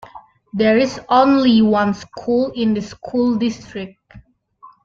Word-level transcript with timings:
There 0.51 0.79
is 0.79 0.99
only 1.09 1.61
one 1.61 1.93
school 1.93 2.51
in 2.55 2.73
the 2.73 2.81
school 2.81 3.35
district. 3.35 3.99